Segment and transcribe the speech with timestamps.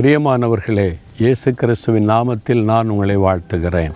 [0.00, 3.90] பிரியமானவர்களே இயேசு கிறிஸ்துவின் நாமத்தில் நான் உங்களை வாழ்த்துகிறேன்.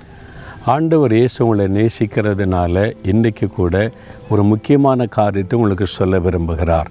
[0.64, 3.90] ஆண்டவர் இயேசு உங்களை நேசிக்கிறதுனால இன்றைக்கு கூட
[4.28, 6.86] ஒரு முக்கியமான காரியத்தை உங்களுக்கு சொல்ல விரும்புகிறார்.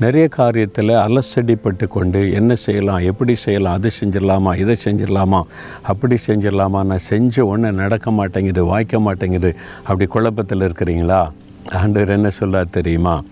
[0.00, 5.42] நிறைய காரியத்தில் அலசடிப்பட்டு கொண்டு என்ன செய்யலாம் எப்படி செய்யலாம் அது செஞ்சிடலாமா இதை செஞ்சிடலாமா
[5.82, 11.30] அப்படி செஞ்சிடலாமா நான் செஞ்ச ஒன்று நடக்க மாட்டேங்குது வாய்க்க மாட்டேங்குது அப்படி குழப்பத்தில் இருக்கிறீங்களா?
[11.72, 13.22] ஆண்டவர் என்ன சொல்ல தெரியுமா?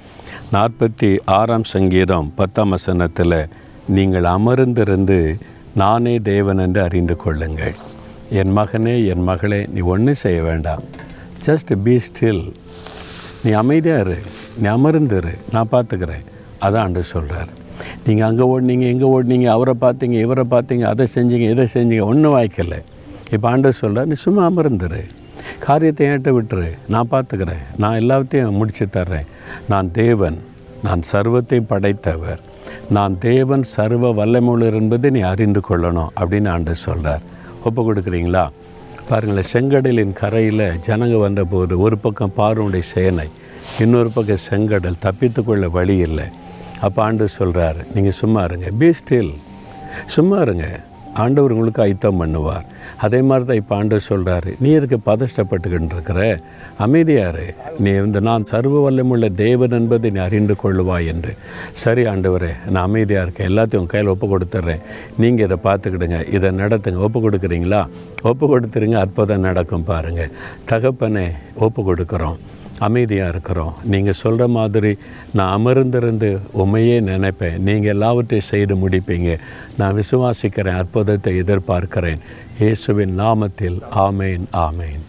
[0.52, 3.48] நாற்பத்தி ஆறாம் சங்கீதம் பத்தாம் வசனத்தில்
[3.96, 5.18] நீங்கள் அமர்ந்திருந்து
[5.82, 7.74] நானே தேவன் என்று அறிந்து கொள்ளுங்கள்.
[8.40, 10.84] என் மகனே என் மகளே நீ ஒன்றும் செய்ய வேண்டாம்.
[11.46, 12.44] ஜஸ்ட் பி ஸ்டில்
[13.44, 14.16] நீ அமைதியாக இரு.
[14.60, 16.24] நீ அமர்ந்துரு நான் பார்த்துக்கிறேன்.
[16.64, 17.50] அதான் அன்று சொல்கிறார்
[18.06, 22.80] நீங்கள் அங்கே ஓடினீங்க இங்கே ஓடினீங்க அவரை பார்த்தீங்க இவரை பார்த்தீங்க அதை செஞ்சீங்க இதை செஞ்சீங்க ஒன்றும் வாய்க்கலை
[23.34, 25.02] இப்போ ஆண்டு சொல்கிறார் நீ சும்மா அமர்ந்துரு
[25.58, 26.68] காரியத்தை ஏட்ட விட்டுரு.
[26.88, 27.62] நான் பார்த்துக்கிறேன்.
[27.76, 29.26] நான் எல்லாத்தையும் முடித்து தர்றேன்.
[29.68, 30.38] நான் தேவன்.
[30.82, 32.40] நான் சர்வத்தை படைத்தவர்.
[32.90, 37.20] நான் தேவன் சர்வ வல்லமுள்ளர் என்பதை நீ அறிந்து கொள்ளணும் அப்படின்னு ஆண்டு சொல்கிறார்
[37.64, 38.48] ஒப்பு கொடுக்குறீங்களா?
[39.08, 43.28] பாருங்களேன் செங்கடலின் கரையில் ஜனங்க வந்தபோது ஒரு பக்கம் பார்வனுடைய சேனை
[43.80, 46.24] இன்னொரு பக்கம் செங்கடல் தப்பித்துக்கொள்ள வழி இல்லை.
[46.80, 49.34] அப்போ ஆண்டு சொல்கிறார் நீங்கள் சும்மா இருங்க பீஸ்டில்
[50.06, 50.80] சும்மா இருங்க.
[51.22, 52.64] ஆண்டவர் உங்களுக்கு ஐத்தம் பண்ணுவார்.
[53.04, 56.20] அதே மாதிரி தான் இப்போ ஆண்டவர் சொல்கிறாரு நீ எதுக்கு பதஷ்டப்பட்டுக்கிட்டு இருக்கிற
[56.84, 57.44] அமைதியாரு.
[57.84, 61.34] நீ இந்த நான் சர்வ வல்லமுள்ள தேவன் என்பதை நீ அறிந்து கொள்ளுவாய் என்று.
[61.82, 63.50] சரி ஆண்டவரே நான் அமைதியாக இருக்கேன்.
[63.52, 64.84] எல்லாத்தையும் கையில் ஒப்பு கொடுத்துட்றேன்
[65.24, 66.20] நீங்கள் இதை பார்த்துக்கிடுங்க.
[66.38, 67.04] இதை நடத்துங்க.
[67.08, 67.82] ஒப்பு கொடுக்குறீங்களா?
[68.32, 68.98] ஒப்பு கொடுத்துருங்க.
[69.04, 70.34] அற்புதம் நடக்கும் பாருங்கள்
[70.72, 71.26] தகப்பனே
[71.66, 72.38] ஒப்பு கொடுக்குறோம்.
[72.78, 73.74] அமைதியாக இருக்கிறோம்.
[73.84, 74.98] நீங்கள் சொல்கிற மாதிரி
[75.32, 77.58] நான் அமர்ந்திருந்து உண்மையே நினைப்பேன்.
[77.58, 79.38] நீங்கள் எல்லாவற்றையும் செய்து முடிப்பீங்க.
[79.78, 82.18] நான் விசுவாசிக்கிறேன் அற்புதத்தை எதிர்பார்க்கிறேன்.
[82.60, 85.04] இயேசுவின் நாமத்தில் ஆமேன் ஆமேன்.